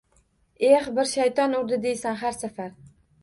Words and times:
«Eh, 0.69 0.87
bir 0.95 1.09
shayton 1.11 1.53
urdi», 1.59 1.79
deysan 1.83 2.19
har 2.23 2.39
safar 2.39 2.73